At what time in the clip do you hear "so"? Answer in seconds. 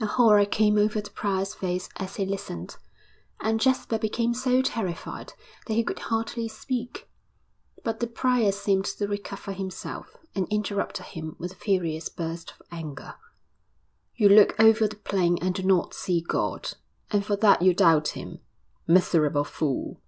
4.32-4.62